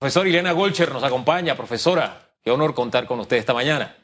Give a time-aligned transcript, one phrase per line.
[0.00, 1.54] Profesor Elena Golcher nos acompaña.
[1.54, 3.94] Profesora, qué honor contar con usted esta mañana.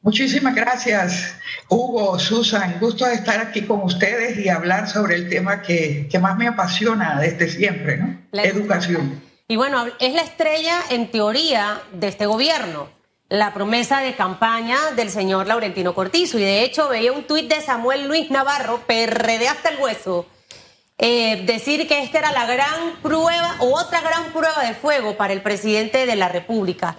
[0.00, 1.34] Muchísimas gracias,
[1.68, 2.78] Hugo, Susan.
[2.78, 7.18] Gusto de estar aquí con ustedes y hablar sobre el tema que, más me apasiona
[7.18, 8.16] desde siempre, ¿no?
[8.30, 9.20] La educación.
[9.48, 12.88] Y bueno, es la estrella en teoría de este gobierno,
[13.28, 16.38] la promesa de campaña del señor Laurentino Cortizo.
[16.38, 20.26] Y de hecho veía un tuit de Samuel Luis Navarro, PRD hasta el hueso,
[21.00, 25.32] eh, decir que esta era la gran prueba o otra gran prueba de fuego para
[25.32, 26.96] el presidente de la República.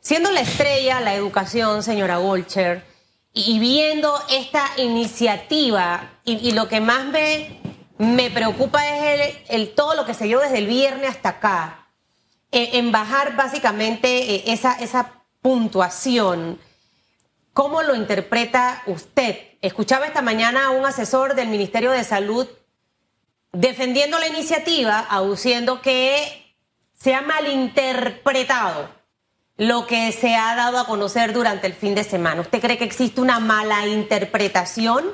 [0.00, 2.84] Siendo la estrella la educación, señora Golcher,
[3.32, 7.04] y viendo esta iniciativa, y, lo que más
[7.98, 11.88] me, preocupa es el, todo lo que se dio desde el viernes hasta acá,
[12.50, 16.58] eh, en bajar básicamente eh, esa, esa puntuación.
[17.52, 19.38] ¿Cómo lo interpreta usted?
[19.60, 22.48] Escuchaba esta mañana a un asesor del Ministerio de Salud
[23.56, 26.54] defendiendo la iniciativa, aduciendo que
[26.92, 28.94] se ha malinterpretado
[29.56, 32.42] lo que se ha dado a conocer durante el fin de semana.
[32.42, 35.06] ¿Usted cree que existe una mala interpretación?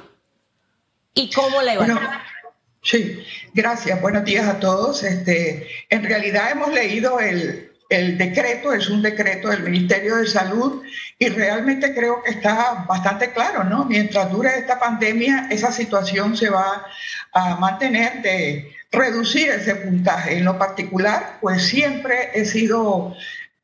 [1.14, 1.94] ¿Y cómo la evalúa?
[1.94, 2.20] Bueno,
[2.82, 4.00] sí, gracias.
[4.00, 5.04] Buenos días a todos.
[5.04, 10.82] Este, en realidad hemos leído el, el decreto, es un decreto del Ministerio de Salud
[11.18, 13.84] y realmente creo que está bastante claro, ¿no?
[13.84, 16.86] Mientras dure esta pandemia, esa situación se va
[17.32, 20.38] a mantener de reducir ese puntaje.
[20.38, 23.14] En lo particular, pues siempre he sido,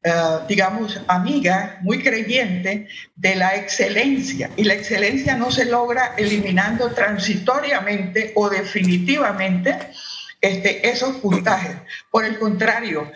[0.03, 0.13] eh,
[0.47, 4.51] digamos, amiga, muy creyente de la excelencia.
[4.57, 9.77] Y la excelencia no se logra eliminando transitoriamente o definitivamente
[10.41, 11.77] este, esos puntajes.
[12.11, 13.11] Por el contrario,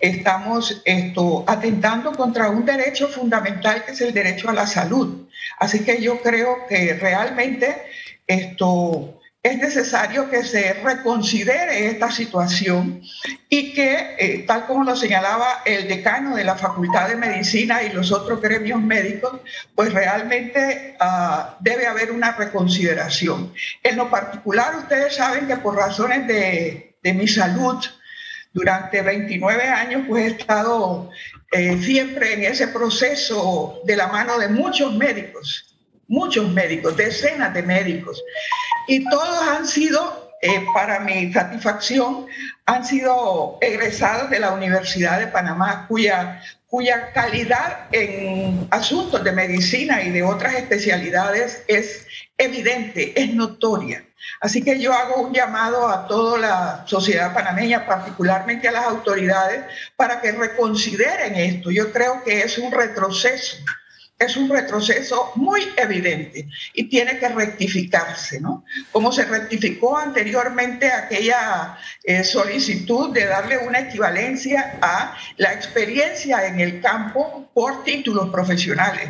[0.00, 5.28] estamos esto, atentando contra un derecho fundamental que es el derecho a la salud.
[5.58, 7.82] Así que yo creo que realmente
[8.26, 13.00] esto es necesario que se reconsidere esta situación
[13.48, 17.92] y que, eh, tal como lo señalaba el decano de la Facultad de Medicina y
[17.92, 19.40] los otros gremios médicos,
[19.74, 23.54] pues realmente uh, debe haber una reconsideración.
[23.82, 27.78] En lo particular, ustedes saben que por razones de, de mi salud,
[28.52, 31.10] durante 29 años pues he estado
[31.52, 35.76] eh, siempre en ese proceso de la mano de muchos médicos,
[36.08, 38.22] muchos médicos, decenas de médicos.
[38.86, 42.26] Y todos han sido, eh, para mi satisfacción,
[42.66, 50.02] han sido egresados de la Universidad de Panamá, cuya, cuya calidad en asuntos de medicina
[50.02, 52.06] y de otras especialidades es
[52.36, 54.04] evidente, es notoria.
[54.40, 59.64] Así que yo hago un llamado a toda la sociedad panameña, particularmente a las autoridades,
[59.96, 61.70] para que reconsideren esto.
[61.70, 63.56] Yo creo que es un retroceso,
[64.18, 68.64] es un retroceso muy evidente y tiene que rectificarse, ¿no?
[68.90, 76.58] Como se rectificó anteriormente aquella eh, solicitud de darle una equivalencia a la experiencia en
[76.58, 79.08] el campo por títulos profesionales.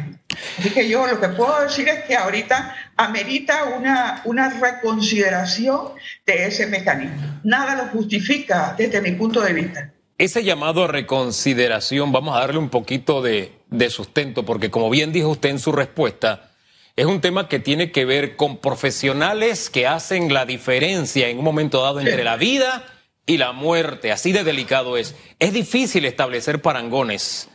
[0.59, 5.95] Así que yo lo que puedo decir es que ahorita amerita una, una reconsideración
[6.27, 7.41] de ese mecanismo.
[7.45, 9.91] Nada lo justifica desde mi punto de vista.
[10.19, 15.13] Ese llamado a reconsideración, vamos a darle un poquito de, de sustento, porque como bien
[15.13, 16.51] dijo usted en su respuesta,
[16.97, 21.45] es un tema que tiene que ver con profesionales que hacen la diferencia en un
[21.45, 22.85] momento dado entre la vida
[23.25, 24.11] y la muerte.
[24.11, 25.15] Así de delicado es.
[25.39, 27.49] Es difícil establecer parangones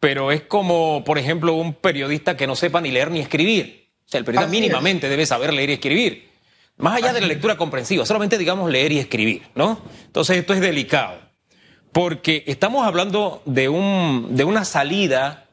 [0.00, 3.90] pero es como, por ejemplo, un periodista que no sepa ni leer ni escribir.
[4.06, 6.30] O sea, el periodista mínimamente debe saber leer y escribir.
[6.76, 9.80] Más allá de la lectura comprensiva, solamente digamos leer y escribir, ¿no?
[10.04, 11.18] Entonces esto es delicado,
[11.96, 15.46] porque estamos hablando de, un, de una salida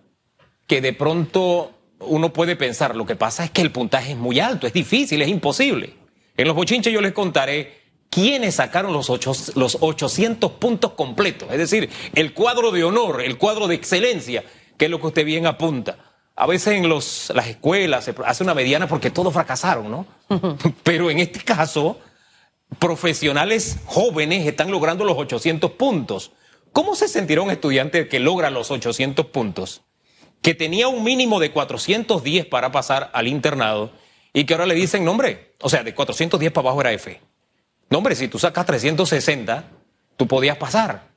[0.67, 4.41] que de pronto uno puede pensar, lo que pasa es que el puntaje es muy
[4.41, 5.93] alto, es difícil, es imposible.
[6.35, 9.07] En los bochinches yo les contaré quiénes sacaron los,
[9.55, 14.43] los 800 puntos completos, es decir, el cuadro de honor, el cuadro de excelencia,
[14.77, 15.95] que es lo que usted bien apunta.
[16.35, 20.05] A veces en los, las escuelas se hace una mediana porque todos fracasaron, ¿no?
[20.83, 21.99] Pero en este caso,
[22.79, 26.31] profesionales jóvenes están logrando los 800 puntos.
[26.71, 29.81] ¿Cómo se sentirá un estudiante que logra los 800 puntos?
[30.41, 33.91] Que tenía un mínimo de 410 para pasar al internado
[34.33, 37.19] y que ahora le dicen, no hombre, o sea, de 410 para abajo era F.
[37.89, 39.65] No, hombre, si tú sacas 360,
[40.17, 41.13] tú podías pasar.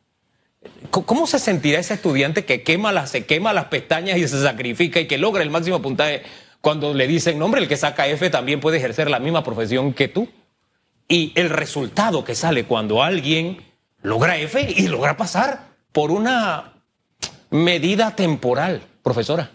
[0.91, 5.01] ¿Cómo se sentirá ese estudiante que quema las, se quema las pestañas y se sacrifica
[5.01, 6.23] y que logra el máximo puntaje
[6.61, 9.93] cuando le dicen, no, hombre, el que saca F también puede ejercer la misma profesión
[9.95, 10.29] que tú?
[11.09, 13.63] Y el resultado que sale cuando alguien
[14.03, 16.73] logra F y logra pasar por una
[17.51, 19.51] medida temporal, profesora.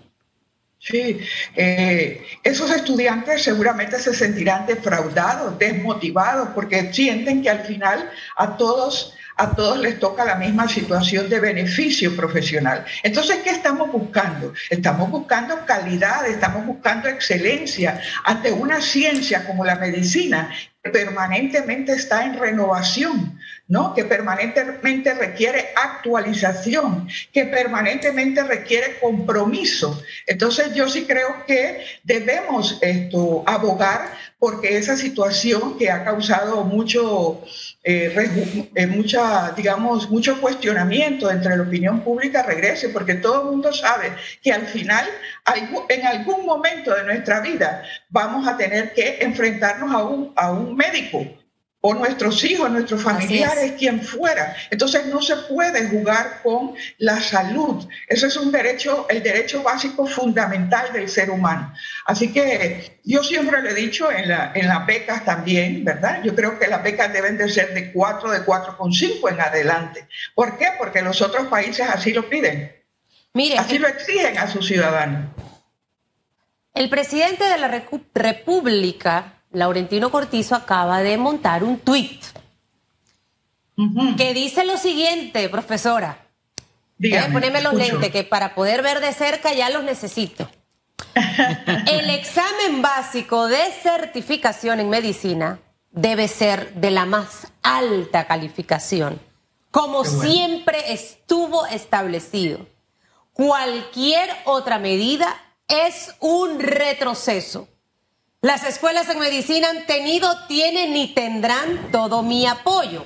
[0.80, 1.20] Sí,
[1.56, 9.14] eh, esos estudiantes seguramente se sentirán defraudados, desmotivados, porque sienten que al final a todos
[9.38, 12.86] a todos les toca la misma situación de beneficio profesional.
[13.02, 14.54] Entonces, ¿qué estamos buscando?
[14.70, 20.52] Estamos buscando calidad, estamos buscando excelencia ante una ciencia como la medicina
[20.82, 23.94] permanentemente está en renovación, ¿no?
[23.94, 30.02] Que permanentemente requiere actualización, que permanentemente requiere compromiso.
[30.26, 37.44] Entonces, yo sí creo que debemos esto abogar porque esa situación que ha causado mucho
[37.84, 38.14] eh,
[38.76, 44.14] eh, mucha, digamos, mucho cuestionamiento entre la opinión pública regrese, porque todo el mundo sabe
[44.42, 45.06] que al final,
[45.90, 50.76] en algún momento de nuestra vida, vamos a tener que enfrentarnos a un, a un
[50.76, 51.26] médico
[51.84, 54.56] o nuestros hijos, nuestros familiares, quien fuera.
[54.70, 57.88] Entonces no se puede jugar con la salud.
[58.08, 61.74] Ese es un derecho, el derecho básico fundamental del ser humano.
[62.06, 66.22] Así que yo siempre le he dicho en, la, en las becas también, ¿verdad?
[66.24, 70.08] Yo creo que las becas deben de ser de 4, de 4,5 en adelante.
[70.36, 70.68] ¿Por qué?
[70.78, 72.76] Porque los otros países así lo piden.
[73.34, 75.32] Mire, así lo exigen a sus ciudadanos.
[76.74, 77.68] El presidente de la
[78.14, 82.24] República Laurentino Cortizo acaba de montar un tuit
[84.18, 86.28] que dice lo siguiente, profesora.
[86.98, 90.48] Dígame, ponerme los lentes, que para poder ver de cerca ya los necesito.
[91.88, 95.60] El examen básico de certificación en medicina
[95.90, 99.20] debe ser de la más alta calificación,
[99.72, 102.68] como siempre estuvo establecido.
[103.34, 105.36] Cualquier otra medida
[105.68, 107.68] es un retroceso
[108.42, 113.04] las escuelas en medicina han tenido, tienen y tendrán todo mi apoyo.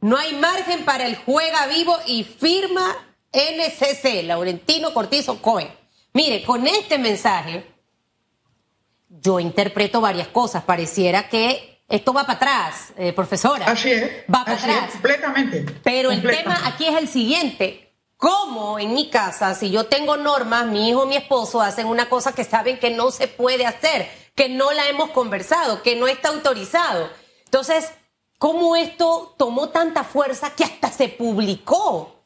[0.00, 2.94] No hay margen para el juega vivo y firma
[3.32, 5.68] NCC, Laurentino Cortizo Cohen.
[6.12, 7.64] Mire, con este mensaje
[9.08, 10.64] yo interpreto varias cosas.
[10.64, 13.66] Pareciera que esto va para atrás, eh, profesora.
[13.66, 14.10] Así es.
[14.32, 14.90] Va para atrás.
[14.92, 15.64] completamente.
[15.82, 17.92] Pero el tema aquí es el siguiente.
[18.16, 22.32] ¿Cómo en mi casa, si yo tengo normas, mi hijo, mi esposo hacen una cosa
[22.32, 24.23] que saben que no se puede hacer?
[24.34, 27.08] Que no la hemos conversado, que no está autorizado.
[27.44, 27.90] Entonces,
[28.38, 32.24] ¿cómo esto tomó tanta fuerza que hasta se publicó?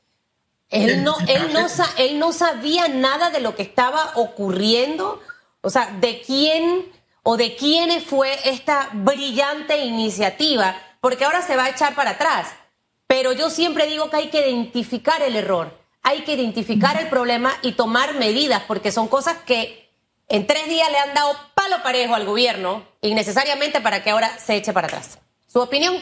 [0.70, 1.66] Él no, él no,
[1.96, 5.20] él no sabía nada de lo que estaba ocurriendo,
[5.62, 11.64] o sea, de quién o de quiénes fue esta brillante iniciativa, porque ahora se va
[11.64, 12.48] a echar para atrás.
[13.06, 17.54] Pero yo siempre digo que hay que identificar el error, hay que identificar el problema
[17.62, 19.87] y tomar medidas, porque son cosas que
[20.28, 24.56] en tres días le han dado palo parejo al gobierno, innecesariamente para que ahora se
[24.56, 25.18] eche para atrás.
[25.46, 25.96] ¿Su opinión?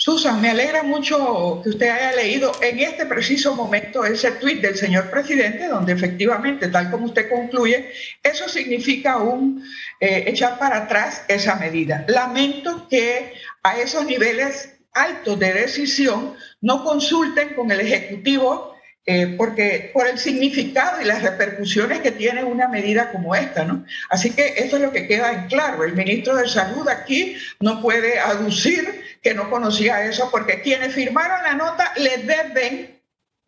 [0.00, 4.76] Susan, me alegra mucho que usted haya leído en este preciso momento ese tuit del
[4.76, 7.90] señor presidente, donde efectivamente, tal como usted concluye,
[8.22, 9.64] eso significa un
[9.98, 12.04] eh, echar para atrás esa medida.
[12.06, 13.32] Lamento que
[13.64, 18.77] a esos niveles altos de decisión no consulten con el Ejecutivo
[19.10, 23.86] eh, porque por el significado y las repercusiones que tiene una medida como esta, ¿no?
[24.10, 25.82] Así que esto es lo que queda en claro.
[25.82, 31.42] El ministro de Salud aquí no puede aducir que no conocía eso, porque quienes firmaron
[31.42, 33.00] la nota le deben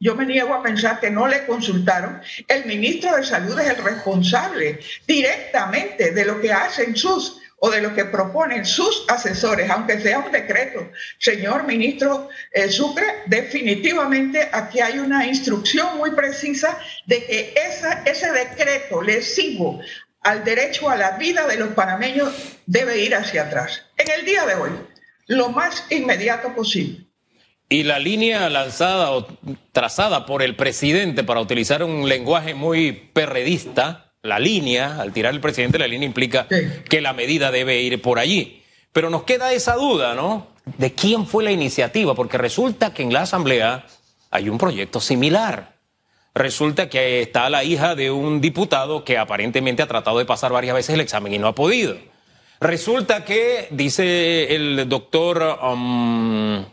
[0.02, 2.22] yo me niego a pensar que no le consultaron.
[2.48, 7.80] El ministro de Salud es el responsable directamente de lo que hacen sus o de
[7.80, 10.90] lo que proponen sus asesores, aunque sea un decreto.
[11.18, 18.32] Señor ministro eh, Sucre, definitivamente aquí hay una instrucción muy precisa de que esa, ese
[18.32, 19.80] decreto lesivo
[20.22, 22.32] al derecho a la vida de los panameños
[22.66, 23.82] debe ir hacia atrás.
[23.96, 24.70] En el día de hoy,
[25.26, 27.06] lo más inmediato posible.
[27.68, 29.38] Y la línea lanzada o
[29.72, 35.40] trazada por el presidente para utilizar un lenguaje muy perredista, la línea, al tirar el
[35.40, 36.46] presidente, la línea implica
[36.88, 38.62] que la medida debe ir por allí.
[38.92, 40.48] Pero nos queda esa duda, ¿no?
[40.78, 43.86] De quién fue la iniciativa, porque resulta que en la Asamblea
[44.30, 45.74] hay un proyecto similar.
[46.34, 50.74] Resulta que está la hija de un diputado que aparentemente ha tratado de pasar varias
[50.74, 51.96] veces el examen y no ha podido.
[52.60, 56.64] Resulta que, dice el doctor um,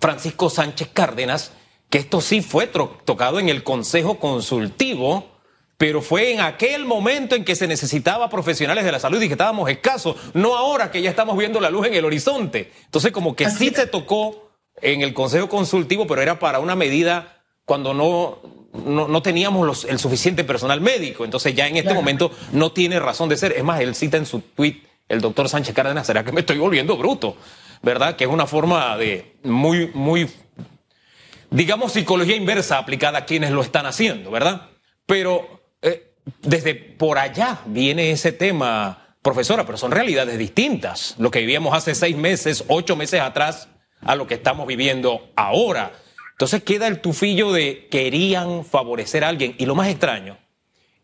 [0.00, 1.52] Francisco Sánchez Cárdenas,
[1.90, 5.35] que esto sí fue tocado en el Consejo Consultivo
[5.78, 9.34] pero fue en aquel momento en que se necesitaba profesionales de la salud y que
[9.34, 12.72] estábamos escasos, no ahora que ya estamos viendo la luz en el horizonte.
[12.84, 17.42] Entonces, como que sí se tocó en el Consejo Consultivo, pero era para una medida
[17.66, 18.40] cuando no,
[18.72, 21.24] no, teníamos el suficiente personal médico.
[21.24, 23.52] Entonces, ya en este momento no tiene razón de ser.
[23.52, 26.58] Es más, él cita en su tweet, el doctor Sánchez Cárdenas, ¿será que me estoy
[26.58, 27.36] volviendo bruto?
[27.82, 28.16] ¿Verdad?
[28.16, 30.30] Que es una forma de muy, muy,
[31.50, 34.70] digamos, psicología inversa aplicada a quienes lo están haciendo, ¿verdad?
[35.04, 35.55] Pero
[36.42, 41.14] desde por allá viene ese tema, profesora, pero son realidades distintas.
[41.18, 43.68] Lo que vivíamos hace seis meses, ocho meses atrás,
[44.00, 45.92] a lo que estamos viviendo ahora.
[46.32, 49.54] Entonces queda el tufillo de querían favorecer a alguien.
[49.58, 50.38] Y lo más extraño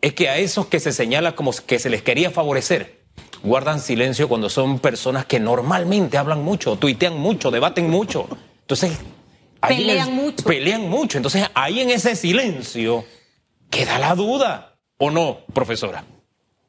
[0.00, 3.02] es que a esos que se señala como que se les quería favorecer,
[3.43, 8.29] guardan silencio cuando son personas que normalmente hablan mucho, tuitean mucho, debaten mucho.
[8.61, 8.99] Entonces,
[9.67, 10.45] pelean mucho.
[10.45, 11.19] Pelean mucho.
[11.19, 13.05] Entonces, ahí en ese silencio
[13.71, 14.72] queda la duda,
[15.02, 16.04] ¿o no, profesora?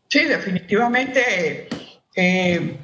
[0.10, 1.68] Sí, definitivamente
[2.16, 2.78] eh,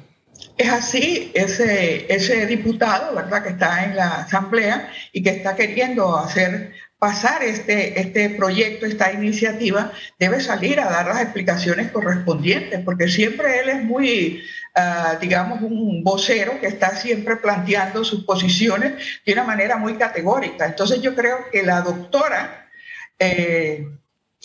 [0.56, 1.32] es así.
[1.34, 7.42] Ese, ese diputado, ¿verdad?, que está en la Asamblea y que está queriendo hacer pasar
[7.42, 9.90] este, este proyecto, esta iniciativa,
[10.20, 14.44] debe salir a dar las explicaciones correspondientes, porque siempre él es muy,
[14.76, 18.92] ah, digamos, un vocero que está siempre planteando sus posiciones
[19.26, 20.66] de una manera muy categórica.
[20.66, 22.68] Entonces yo creo que la doctora
[23.18, 23.86] eh,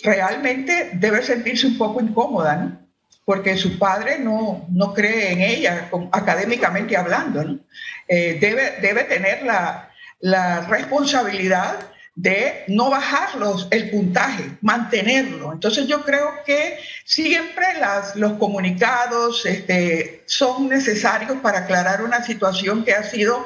[0.02, 2.86] realmente debe sentirse un poco incómoda, ¿no?
[3.24, 7.42] porque su padre no, no cree en ella académicamente hablando.
[7.42, 7.58] ¿no?
[8.06, 11.76] Eh, debe, debe tener la, la responsabilidad
[12.14, 15.52] de no bajarlos el puntaje, mantenerlo.
[15.52, 22.84] Entonces yo creo que siempre las, los comunicados este, son necesarios para aclarar una situación
[22.84, 23.44] que ha sido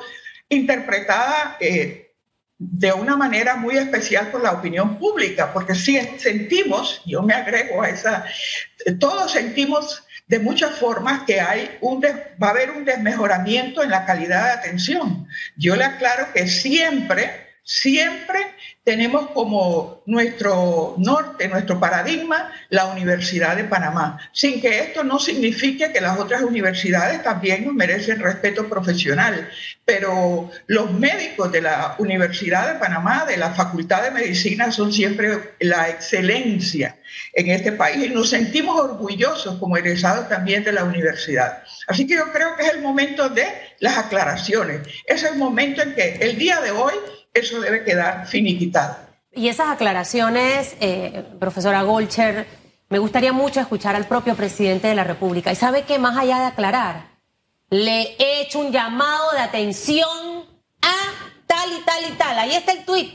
[0.49, 2.10] interpretada eh,
[2.63, 7.83] de una manera muy especial por la opinión pública, porque si sentimos, yo me agrego
[7.83, 8.27] a esa,
[8.99, 14.05] todos sentimos de muchas formas que hay un va a haber un desmejoramiento en la
[14.05, 15.27] calidad de atención.
[15.57, 18.41] Yo le aclaro que siempre Siempre
[18.85, 25.93] tenemos como nuestro norte, nuestro paradigma, la Universidad de Panamá, sin que esto no signifique
[25.93, 29.49] que las otras universidades también nos merecen respeto profesional.
[29.85, 35.55] Pero los médicos de la Universidad de Panamá, de la Facultad de Medicina, son siempre
[35.61, 36.97] la excelencia
[37.35, 41.63] en este país y nos sentimos orgullosos como egresados también de la universidad.
[41.87, 43.47] Así que yo creo que es el momento de
[43.81, 44.81] las aclaraciones.
[45.07, 46.95] Es el momento en que el día de hoy
[47.35, 48.97] eso debe quedar finiquitado.
[49.33, 52.47] Y esas aclaraciones, eh, profesora Golcher,
[52.89, 55.53] me gustaría mucho escuchar al propio presidente de la República.
[55.53, 55.99] ¿Y sabe qué?
[55.99, 57.11] Más allá de aclarar,
[57.71, 60.45] le he hecho un llamado de atención
[60.83, 60.97] a
[61.47, 62.39] tal y tal y tal.
[62.39, 63.15] Ahí está el tuit.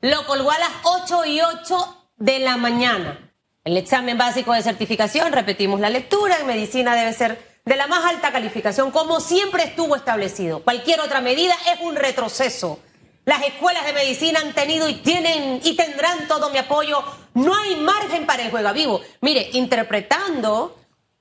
[0.00, 3.32] Lo colgó a las 8 y 8 de la mañana.
[3.64, 8.04] El examen básico de certificación, repetimos la lectura, en medicina debe ser de la más
[8.04, 10.62] alta calificación, como siempre estuvo establecido.
[10.62, 12.80] Cualquier otra medida es un retroceso.
[13.28, 17.04] Las escuelas de medicina han tenido y tienen y tendrán todo mi apoyo.
[17.34, 19.02] No hay margen para el juego vivo.
[19.20, 20.78] Mire, interpretando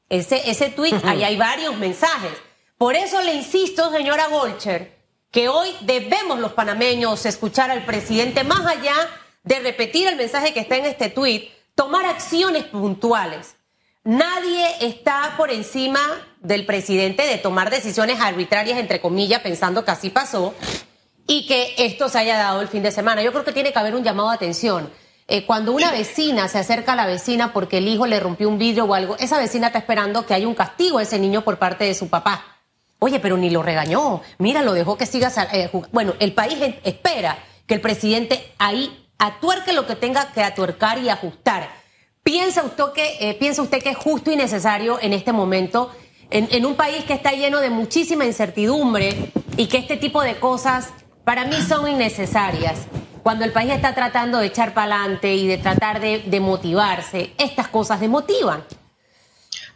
[0.08, 2.32] ese, ese tweet, ahí hay varios mensajes.
[2.78, 4.98] Por eso le insisto, señora Golcher,
[5.32, 8.96] que hoy debemos los panameños escuchar al presidente más allá
[9.44, 13.58] de repetir el mensaje que está en este tweet, tomar acciones puntuales.
[14.06, 16.00] Nadie está por encima
[16.40, 20.54] del presidente de tomar decisiones arbitrarias, entre comillas, pensando que así pasó,
[21.28, 23.22] y que esto se haya dado el fin de semana.
[23.22, 24.90] Yo creo que tiene que haber un llamado de atención.
[25.28, 28.58] Eh, cuando una vecina se acerca a la vecina porque el hijo le rompió un
[28.58, 31.60] vidrio o algo, esa vecina está esperando que haya un castigo a ese niño por
[31.60, 32.46] parte de su papá.
[33.00, 34.22] Oye, pero ni lo regañó.
[34.38, 39.74] Mira, lo dejó que siga eh, Bueno, el país espera que el presidente ahí atuerque
[39.74, 41.70] lo que tenga que atuercar y ajustar.
[42.24, 45.92] ¿Piensa usted que, eh, ¿piensa usted que es justo y necesario en este momento,
[46.30, 50.40] en, en un país que está lleno de muchísima incertidumbre y que este tipo de
[50.40, 50.94] cosas
[51.28, 52.88] para mí son innecesarias.
[53.22, 57.68] Cuando el país está tratando de echar para adelante y de tratar de, motivarse, estas
[57.68, 58.64] cosas demotivan.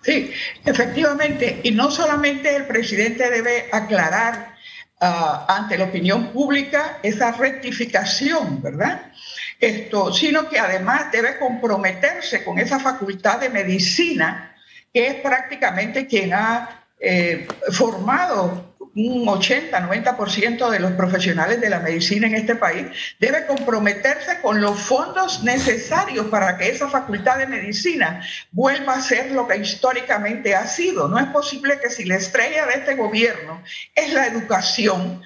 [0.01, 0.31] Sí,
[0.63, 1.59] efectivamente.
[1.63, 4.55] Y no solamente el presidente debe aclarar
[5.01, 9.11] ah, ante la opinión pública esa rectificación, ¿verdad?
[9.59, 14.55] Esto, sino que además debe comprometerse con esa facultad de medicina,
[14.93, 22.27] que es prácticamente quien ha eh, formado un 80-90% de los profesionales de la medicina
[22.27, 22.87] en este país,
[23.19, 28.21] debe comprometerse con los fondos necesarios para que esa facultad de medicina
[28.51, 31.07] vuelva a ser lo que históricamente ha sido.
[31.07, 33.63] No es posible que si la estrella de este gobierno
[33.95, 35.21] es la educación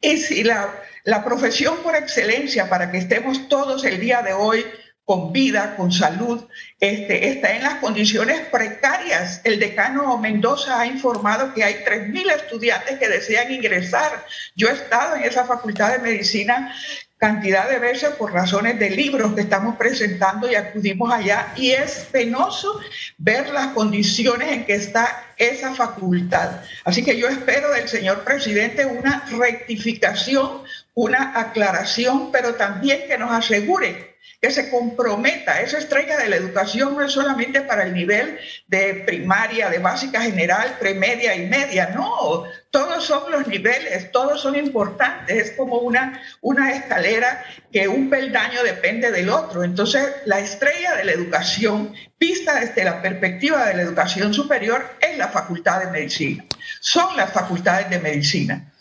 [0.00, 0.74] y si la,
[1.04, 4.64] la profesión por excelencia para que estemos todos el día de hoy
[5.10, 6.40] con vida, con salud,
[6.78, 9.40] este, está en las condiciones precarias.
[9.42, 14.24] El decano Mendoza ha informado que hay 3.000 estudiantes que desean ingresar.
[14.54, 16.72] Yo he estado en esa facultad de medicina
[17.16, 22.06] cantidad de veces por razones de libros que estamos presentando y acudimos allá y es
[22.12, 22.80] penoso
[23.18, 26.62] ver las condiciones en que está esa facultad.
[26.84, 30.62] Así que yo espero del señor presidente una rectificación
[30.94, 34.09] una aclaración, pero también que nos asegure
[34.40, 35.60] que se comprometa.
[35.60, 40.22] Esa estrella de la educación no es solamente para el nivel de primaria, de básica
[40.22, 46.22] general, premedia y media, no, todos son los niveles, todos son importantes, es como una,
[46.40, 49.62] una escalera que un peldaño depende del otro.
[49.62, 55.18] Entonces, la estrella de la educación, vista desde la perspectiva de la educación superior, es
[55.18, 56.44] la facultad de medicina,
[56.80, 58.72] son las facultades de medicina.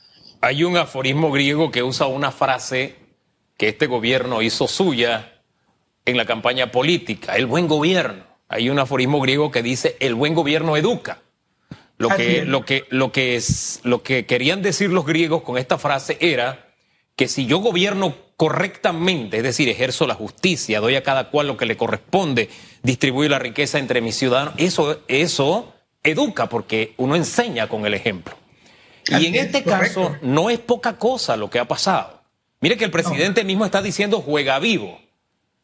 [0.42, 2.96] Hay un aforismo griego que usa una frase
[3.60, 5.34] que este gobierno hizo suya
[6.06, 8.24] en la campaña política, el buen gobierno.
[8.48, 11.20] Hay un aforismo griego que dice el buen gobierno educa.
[11.98, 15.78] Lo que, lo que, lo que, es, lo que querían decir los griegos con esta
[15.78, 16.70] frase era
[17.18, 21.58] que si yo gobierno correctamente, es decir, ejerzo la justicia, doy a cada cual lo
[21.58, 22.50] que le corresponde,
[22.82, 28.38] distribuyo la riqueza entre mis ciudadanos, eso, eso educa porque uno enseña con el ejemplo.
[29.06, 32.19] y en este caso no es poca cosa lo que ha pasado.
[32.62, 35.00] Mire que el presidente mismo está diciendo juega vivo.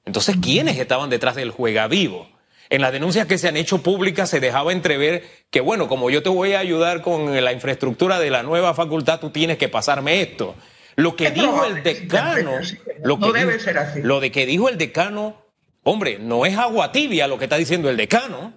[0.06, 2.30] Entonces, ¿quiénes estaban detrás del juega vivo?
[2.70, 6.24] En las denuncias que se han hecho públicas se dejaba entrever que, bueno, como yo
[6.24, 10.08] te voy a ayudar con la infraestructura de la nueva facultad, tú tienes que pasarar
[10.10, 10.56] esto.
[10.96, 12.52] Lo que dijo el decano,
[13.04, 14.02] lo que debe ser así.
[14.02, 15.42] Lo de que dijo el decano,
[15.84, 18.54] hombre, no es agua tibia lo que está diciendo el decano,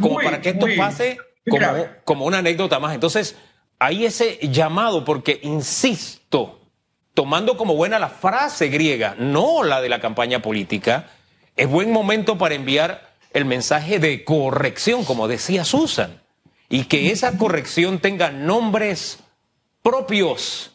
[0.00, 2.94] como para que esto pase como, como una anécdota más.
[2.94, 3.36] Entonces,
[3.78, 6.19] hay ese llamado porque, insisto,
[7.14, 11.10] tomando como buena la frase griega, no la de la campaña política,
[11.56, 16.20] es buen momento para enviar el mensaje de corrección, como decía Susan,
[16.68, 19.18] y que esa corrección tenga nombres
[19.82, 20.72] propios,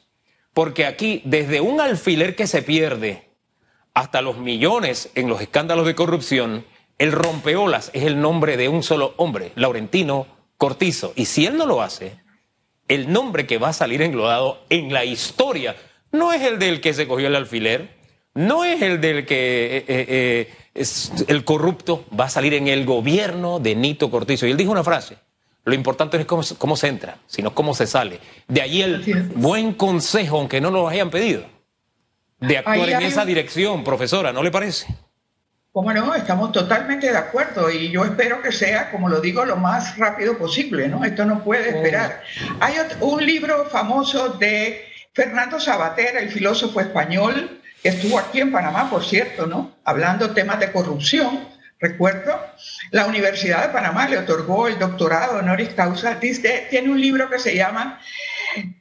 [0.53, 3.29] porque aquí, desde un alfiler que se pierde
[3.93, 6.65] hasta los millones en los escándalos de corrupción,
[6.97, 10.27] el rompeolas es el nombre de un solo hombre, Laurentino
[10.57, 12.19] Cortizo, y si él no lo hace,
[12.87, 15.75] el nombre que va a salir englodado en la historia
[16.11, 17.89] no es el del que se cogió el alfiler,
[18.33, 22.67] no es el del que eh, eh, eh, es el corrupto, va a salir en
[22.67, 24.45] el gobierno de Nito Cortizo.
[24.45, 25.17] Y él dijo una frase,
[25.63, 28.19] lo importante no es cómo, se entra, sino cómo se sale.
[28.47, 31.45] De allí el buen consejo, aunque no lo hayan pedido,
[32.39, 34.87] de actuar en esa dirección, profesora, ¿no le parece?
[35.71, 39.57] Cómo no, estamos totalmente de acuerdo y yo espero que sea, como lo digo, lo
[39.57, 41.03] más rápido posible, ¿no?
[41.03, 41.77] Esto no puede oh.
[41.77, 42.21] esperar.
[42.61, 44.85] Hay un libro famoso de
[45.15, 49.77] Fernando Sabater, el filósofo español, que estuvo aquí en Panamá, por cierto, ¿no?
[49.85, 51.47] Hablando temas de corrupción,
[51.79, 52.37] recuerdo,
[52.91, 56.19] la Universidad de Panamá le otorgó el doctorado honoris causa.
[56.19, 58.01] Tiene un libro que se llama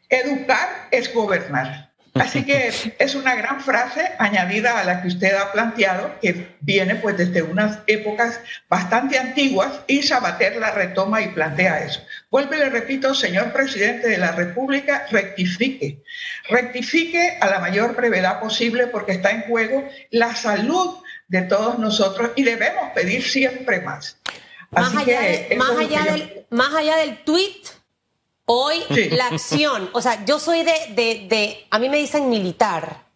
[0.09, 1.94] Educar es gobernar.
[2.15, 6.95] Así que es una gran frase añadida a la que usted ha planteado, que viene
[6.95, 12.01] pues desde unas épocas bastante antiguas y Sabater la retoma y plantea eso.
[12.31, 16.05] Vuelve y le repito, señor presidente de la República, rectifique.
[16.49, 22.31] Rectifique a la mayor brevedad posible porque está en juego la salud de todos nosotros
[22.37, 24.21] y debemos pedir siempre más.
[24.71, 25.21] más allá,
[25.57, 27.61] más, allá del, más allá del tweet
[28.47, 33.07] Hoy la acción, o sea, yo soy de, de, de, a mí me dicen militar.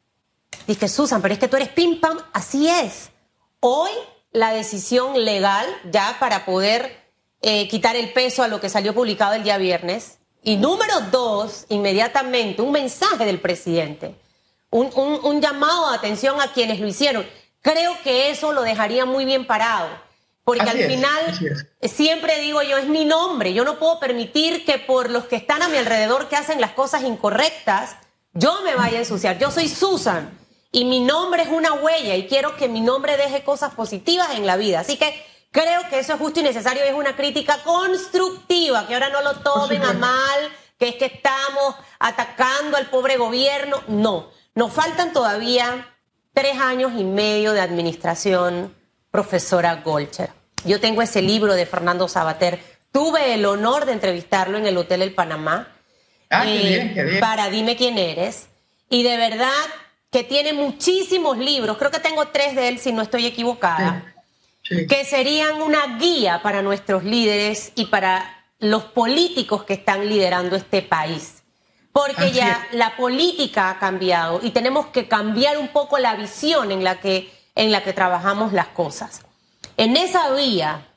[0.67, 3.11] Dice, Susan, pero es que tú eres pim pam, así es.
[3.61, 3.91] Hoy
[4.33, 7.05] la decisión legal ya para poder
[7.43, 10.19] eh, quitar el peso a lo que salió publicado el día viernes.
[10.43, 14.15] Y número dos, inmediatamente, un mensaje del presidente,
[14.71, 17.27] un, un, un llamado de atención a quienes lo hicieron.
[17.61, 19.89] Creo que eso lo dejaría muy bien parado
[20.49, 23.53] porque al final, siempre digo yo, es mi nombre.
[23.53, 26.71] Yo no puedo permitir que por los que están a mi alrededor que hacen las
[26.71, 27.97] cosas incorrectas,
[28.33, 29.39] yo me vaya a ensuciar.
[29.39, 30.39] Yo soy Susan
[30.73, 34.47] y mi nombre es una huella y quiero que mi nombre deje cosas positivas en
[34.47, 34.81] la vida.
[34.81, 38.95] Así que creo que eso es justo y necesario y es una crítica constructiva, que
[38.95, 43.83] ahora no lo tomen a mal, que es que estamos atacando al pobre gobierno.
[43.87, 45.95] No, nos faltan todavía
[46.33, 48.75] tres años y medio de administración,
[49.11, 50.38] profesora Golcher.
[50.65, 52.61] Yo tengo ese libro de Fernando Sabater.
[52.93, 55.69] Tuve el honor de entrevistarlo en el Hotel El Panamá.
[56.31, 57.21] Ah, qué eh, bien, qué bien.
[57.21, 58.49] Para Dime quién eres.
[58.91, 59.49] Y de verdad
[60.11, 61.77] que tiene muchísimos libros.
[61.79, 64.15] Creo que tengo tres de él, si no estoy equivocada.
[64.63, 70.83] Que serían una guía para nuestros líderes y para los políticos que están liderando este
[70.83, 71.43] país.
[71.93, 76.85] Porque ya la política ha cambiado y tenemos que cambiar un poco la visión en
[76.85, 79.23] la que, en la que trabajamos las cosas.
[79.79, 80.89] En esa vía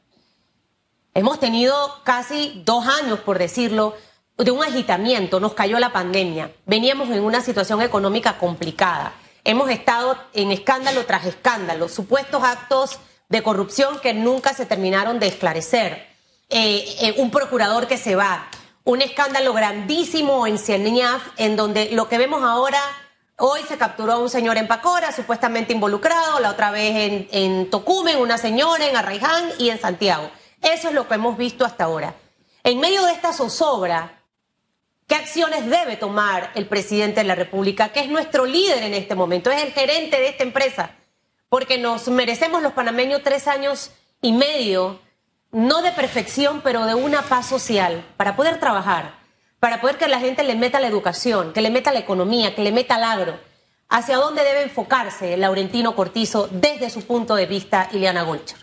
[1.13, 3.95] hemos tenido casi dos años, por decirlo,
[4.39, 9.13] de un agitamiento, nos cayó la pandemia, veníamos en una situación económica complicada,
[9.43, 12.97] hemos estado en escándalo tras escándalo, supuestos actos
[13.29, 16.07] de corrupción que nunca se terminaron de esclarecer,
[16.49, 18.47] eh, eh, un procurador que se va,
[18.83, 22.81] un escándalo grandísimo en CENIAF, en donde lo que vemos ahora
[23.43, 27.71] Hoy se capturó a un señor en Pacora, supuestamente involucrado, la otra vez en, en
[27.71, 30.29] Tocumen, una señora en Arraiján y en Santiago.
[30.61, 32.13] Eso es lo que hemos visto hasta ahora.
[32.63, 34.21] En medio de esta zozobra,
[35.07, 39.15] ¿qué acciones debe tomar el presidente de la República, que es nuestro líder en este
[39.15, 40.91] momento, es el gerente de esta empresa?
[41.49, 43.89] Porque nos merecemos los panameños tres años
[44.21, 44.99] y medio,
[45.51, 49.20] no de perfección, pero de una paz social, para poder trabajar,
[49.61, 52.63] para poder que la gente le meta la educación, que le meta la economía, que
[52.63, 53.39] le meta el agro.
[53.89, 58.57] ¿Hacia dónde debe enfocarse Laurentino Cortizo desde su punto de vista, Ileana Golcher?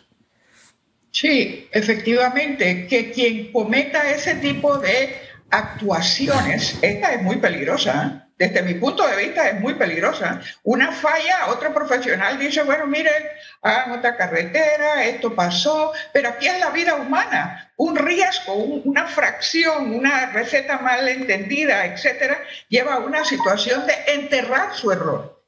[1.12, 8.27] Sí, efectivamente, que quien cometa ese tipo de actuaciones, esta es muy peligrosa.
[8.38, 10.40] Desde mi punto de vista es muy peligrosa.
[10.62, 13.24] Una falla, otro profesional dice, bueno, miren,
[13.62, 17.72] hagan otra carretera, esto pasó, pero aquí es la vida humana.
[17.76, 24.74] Un riesgo, una fracción, una receta mal entendida, etcétera, lleva a una situación de enterrar
[24.74, 25.42] su error.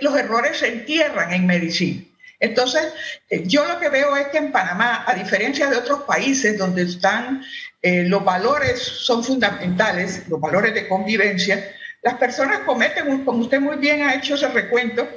[0.00, 2.02] los errores se entierran en medicina.
[2.40, 2.92] Entonces,
[3.30, 6.82] eh, yo lo que veo es que en Panamá, a diferencia de otros países donde
[6.82, 7.44] están
[7.80, 11.70] eh, los valores son fundamentales, los valores de convivencia,
[12.04, 15.08] las personas cometen, como usted muy bien ha hecho ese recuento,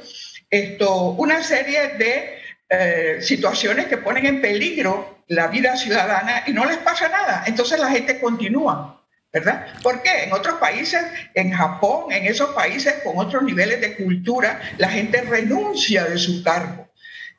[0.49, 6.63] esto, una serie de eh, situaciones que ponen en peligro la vida ciudadana y no
[6.63, 7.43] les pasa nada.
[7.45, 9.67] Entonces la gente continúa, ¿verdad?
[9.83, 10.23] ¿Por qué?
[10.23, 15.21] En otros países, en Japón, en esos países con otros niveles de cultura, la gente
[15.23, 16.87] renuncia de su cargo.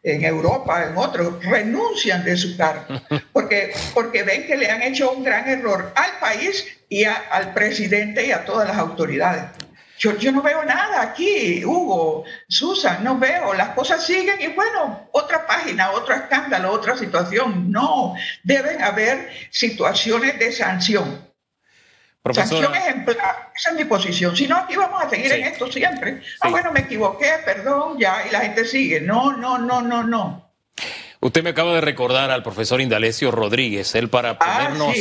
[0.02, 3.00] En Europa, en otros, renuncian de su cargo
[3.32, 8.26] porque, porque ven que le han hecho un gran error al país y al presidente
[8.26, 9.44] y a todas las autoridades.
[9.98, 15.08] Yo, yo, no veo nada aquí, Hugo, Susan, no veo, las cosas siguen y bueno,
[15.10, 17.72] otra página, otro escándalo, otra situación.
[17.72, 21.28] No, deben haber situaciones de sanción.
[22.32, 24.36] Sanción ejemplar, esa es mi posición.
[24.36, 26.20] Si no, aquí vamos a seguir en esto siempre.
[26.40, 29.00] Ah, bueno, me equivoqué, perdón, ya, y la gente sigue.
[29.00, 30.52] No, no, no, no, no.
[31.20, 34.94] Usted me acaba de recordar al profesor Indalecio Rodríguez, él para ah, ponernos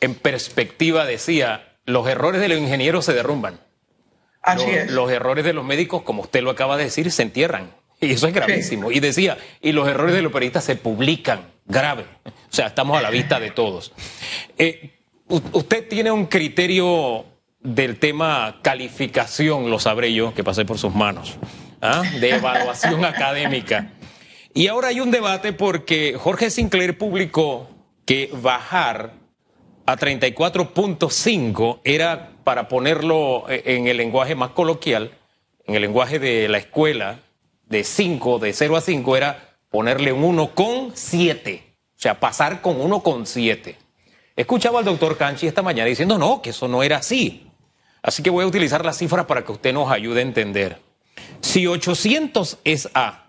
[0.00, 3.60] en perspectiva decía, los errores de los ingenieros se derrumban.
[4.42, 4.90] Así los, es.
[4.90, 7.74] Los errores de los médicos, como usted lo acaba de decir, se entierran.
[8.00, 8.92] Y eso es gravísimo.
[8.92, 11.50] Y decía, y los errores de los periodistas se publican.
[11.66, 12.04] Grave.
[12.24, 13.92] O sea, estamos a la vista de todos.
[14.56, 14.92] Eh,
[15.26, 17.24] usted tiene un criterio
[17.60, 21.38] del tema calificación, lo sabré yo, que pasé por sus manos,
[21.82, 22.02] ¿ah?
[22.20, 23.92] de evaluación académica.
[24.54, 27.68] Y ahora hay un debate porque Jorge Sinclair publicó
[28.06, 29.12] que bajar
[29.88, 35.12] a 34.5 era, para ponerlo eh, en el lenguaje más coloquial,
[35.66, 37.20] en el lenguaje de la escuela,
[37.64, 41.62] de 5, de 0 a 5, era ponerle un 1,7.
[41.62, 43.76] O sea, pasar con 1,7.
[44.36, 47.50] Escuchaba al doctor Canchi esta mañana diciendo, no, que eso no era así.
[48.02, 50.82] Así que voy a utilizar las cifras para que usted nos ayude a entender.
[51.40, 53.26] Si 800 es A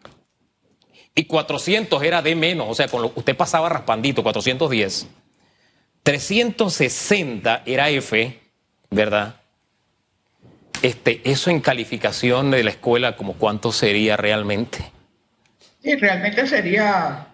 [1.15, 5.08] y 400 era D menos, o sea, con lo, usted pasaba raspandito, 410
[6.04, 8.40] 360 era F,
[8.90, 9.36] ¿verdad?
[10.82, 14.92] Este, eso en calificación de la escuela, como cuánto sería realmente?
[15.84, 17.28] Sí, realmente sería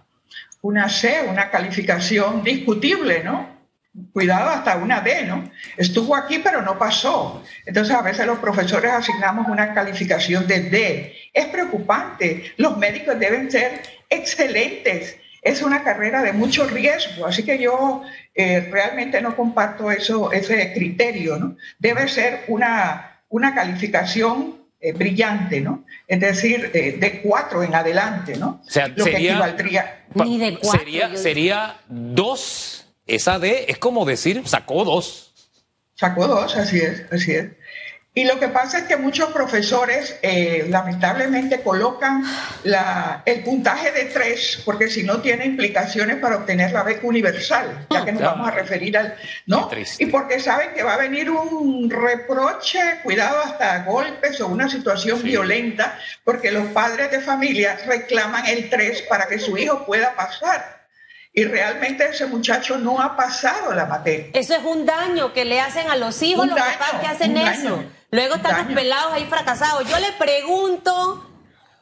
[0.61, 3.53] una C, una calificación discutible, ¿no?
[4.11, 5.49] Cuidado hasta una D, ¿no?
[5.77, 7.43] Estuvo aquí pero no pasó.
[7.65, 11.15] Entonces a veces los profesores asignamos una calificación de D.
[11.33, 12.53] Es preocupante.
[12.57, 18.01] Los médicos deben ser excelentes es una carrera de mucho riesgo, así que yo
[18.35, 21.55] eh, realmente no comparto eso, ese criterio, ¿no?
[21.79, 25.85] Debe ser una, una calificación eh, brillante, ¿no?
[26.05, 28.61] Es decir, eh, de cuatro en adelante, ¿no?
[28.65, 30.05] O sea, Lo sería, que equivaldría...
[30.15, 35.33] Ni de cuatro, sería, sería dos, esa D es como decir, sacó dos.
[35.95, 37.47] Sacó dos, así es, así es.
[38.17, 42.23] Y lo que pasa es que muchos profesores eh, lamentablemente colocan
[43.25, 48.05] el puntaje de tres, porque si no tiene implicaciones para obtener la beca universal, ya
[48.05, 49.17] que nos vamos a referir al...
[49.47, 49.69] ¿no?
[49.99, 55.21] Y porque saben que va a venir un reproche, cuidado hasta golpes o una situación
[55.21, 60.85] violenta, porque los padres de familia reclaman el tres para que su hijo pueda pasar
[61.35, 64.27] y realmente ese muchacho no ha pasado la materia.
[64.33, 67.83] Eso es un daño que le hacen a los hijos, los papás que hacen eso.
[68.15, 69.89] Luego están los pelados ahí fracasados.
[69.89, 71.29] Yo le pregunto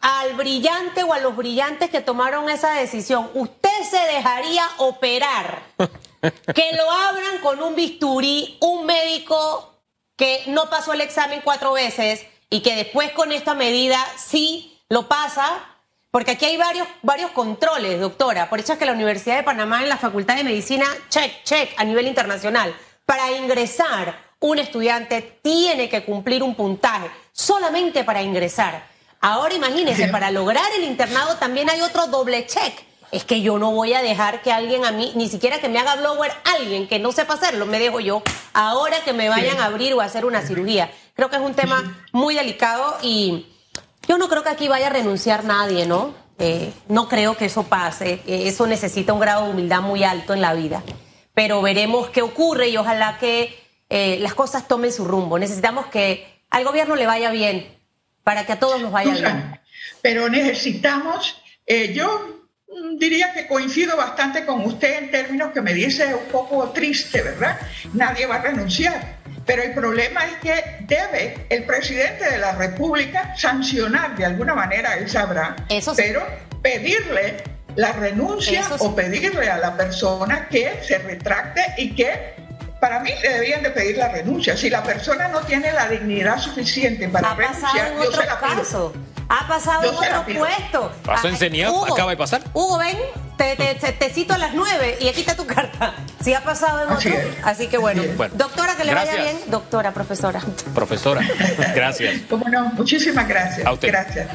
[0.01, 5.61] al brillante o a los brillantes que tomaron esa decisión, ¿usted se dejaría operar?
[6.55, 9.79] que lo abran con un bisturí, un médico
[10.15, 15.07] que no pasó el examen cuatro veces y que después con esta medida sí lo
[15.07, 15.63] pasa,
[16.09, 18.49] porque aquí hay varios, varios controles, doctora.
[18.49, 21.73] Por eso es que la Universidad de Panamá en la Facultad de Medicina, check, check,
[21.77, 28.85] a nivel internacional, para ingresar un estudiante tiene que cumplir un puntaje solamente para ingresar.
[29.21, 32.73] Ahora imagínense, para lograr el internado también hay otro doble check.
[33.09, 35.79] Es que yo no voy a dejar que alguien a mí, ni siquiera que me
[35.79, 38.21] haga blower alguien que no sepa hacerlo, me dejo yo,
[38.53, 40.91] ahora que me vayan a abrir o a hacer una cirugía.
[41.15, 43.45] Creo que es un tema muy delicado y
[44.09, 46.13] yo no creo que aquí vaya a renunciar nadie, ¿no?
[46.37, 48.19] Eh, no creo que eso pase.
[48.27, 50.83] Eh, eso necesita un grado de humildad muy alto en la vida.
[51.33, 53.62] Pero veremos qué ocurre y ojalá que
[53.95, 55.37] eh, las cosas tomen su rumbo.
[55.37, 57.67] Necesitamos que al gobierno le vaya bien
[58.23, 59.59] para que a todos nos vaya bien.
[60.01, 61.39] Pero necesitamos,
[61.93, 62.47] yo
[62.97, 67.59] diría que coincido bastante con usted en términos que me dice un poco triste, ¿verdad?
[67.93, 69.17] Nadie va a renunciar.
[69.45, 74.95] Pero el problema es que debe el presidente de la República sancionar de alguna manera,
[74.95, 75.55] él sabrá,
[75.95, 76.25] pero
[76.61, 77.43] pedirle
[77.75, 82.42] la renuncia o pedirle a la persona que se retracte y que
[82.83, 84.57] para mí le debían de pedir la renuncia.
[84.57, 88.93] Si la persona no tiene la dignidad suficiente para renunciar, yo se la pido.
[89.29, 90.91] Ha pasado en otro puesto.
[91.05, 92.41] Pasó en CENIAF, acaba de pasar.
[92.53, 92.97] Hugo, ven,
[93.37, 95.93] te, te, cito a las nueve y aquí está tu carta.
[96.21, 97.11] Sí ha pasado en otro.
[97.45, 98.03] Así que bueno.
[98.33, 99.37] Doctora, que le vaya bien.
[99.47, 100.41] Doctora, profesora.
[100.75, 101.21] Profesora,
[101.75, 102.23] gracias.
[102.29, 103.65] Cómo no, muchísimas gracias.
[103.65, 103.87] A usted.
[103.87, 104.27] Gracias.